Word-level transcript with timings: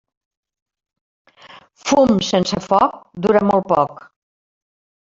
Fum 1.91 2.15
sense 2.31 2.65
foc 2.71 2.99
dura 3.27 3.47
molt 3.53 3.73
poc. 3.77 4.07